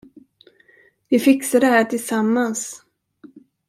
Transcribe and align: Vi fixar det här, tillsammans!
Vi 1.09 1.19
fixar 1.19 1.59
det 1.59 1.65
här, 1.67 1.83
tillsammans! 1.83 2.85